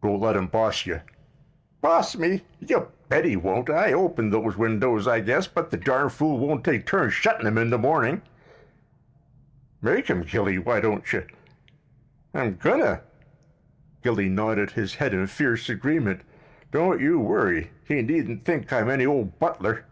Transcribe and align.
"Don't 0.00 0.20
let 0.20 0.36
him 0.36 0.46
boss 0.46 0.86
you." 0.86 1.00
"Boss 1.80 2.16
me? 2.16 2.44
You 2.60 2.86
bet 3.08 3.24
he 3.24 3.34
won't. 3.34 3.68
I 3.68 3.92
open 3.92 4.30
those 4.30 4.56
windows, 4.56 5.08
I 5.08 5.18
guess, 5.18 5.48
but 5.48 5.72
the 5.72 5.76
darn 5.76 6.08
fool 6.08 6.38
won't 6.38 6.64
take 6.64 6.86
turns 6.86 7.14
shuttin' 7.14 7.48
'em 7.48 7.58
in 7.58 7.70
the 7.70 7.78
morning." 7.78 8.22
"Make 9.80 10.06
him, 10.06 10.22
Gilly, 10.22 10.56
why 10.56 10.78
don't 10.78 11.12
you?" 11.12 11.24
"I'm 12.32 12.54
going 12.58 12.78
to." 12.82 13.00
Gilly 14.04 14.28
nodded 14.28 14.70
his 14.70 14.94
head 14.94 15.12
in 15.12 15.26
fierce 15.26 15.68
agreement. 15.68 16.20
"Don't 16.70 17.00
you 17.00 17.18
worry. 17.18 17.72
He 17.84 18.02
needn't 18.02 18.44
think 18.44 18.72
I'm 18.72 18.88
any 18.88 19.04
ole 19.04 19.24
butler." 19.24 19.84